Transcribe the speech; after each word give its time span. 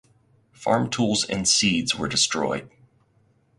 Farm 0.51 0.89
tools 0.89 1.25
and 1.29 1.47
seeds 1.47 1.93
were 1.93 2.07
destroyed. 2.07 2.67